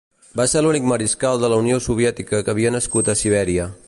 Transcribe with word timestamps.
Va 0.39 0.45
ser 0.53 0.63
l'únic 0.65 0.87
mariscal 0.91 1.43
de 1.43 1.51
la 1.53 1.59
Unió 1.65 1.77
Soviètica 1.89 2.43
que 2.47 2.53
havia 2.55 2.73
nascut 2.77 3.13
a 3.15 3.17
Sibèria. 3.21 3.73